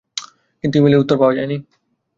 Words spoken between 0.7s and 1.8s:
ইমেইলের উত্তর পাওয়া যায়নি।